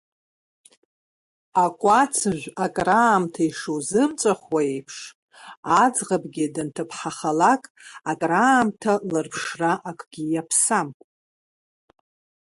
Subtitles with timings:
[1.63, 4.97] Акәац жәы акраамҭа ишузымҵәахуа еиԥш,
[5.81, 7.63] аӡӷабгьы данҭыԥҳахалак
[8.11, 10.87] акраамҭа лырԥшра акгьы иаԥсам…